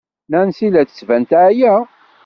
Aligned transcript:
Nancy 0.31 0.67
la 0.69 0.81
d-tettban 0.83 1.23
teɛya. 1.29 1.75